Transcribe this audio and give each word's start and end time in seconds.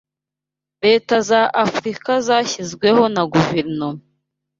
leta 0.85 1.15
za 1.29 1.41
Africa 1.65 2.11
zashyizweho 2.27 3.03
na 3.15 3.23
guverinoma 3.33 4.01